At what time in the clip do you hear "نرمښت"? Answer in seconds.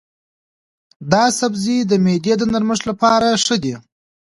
2.53-2.83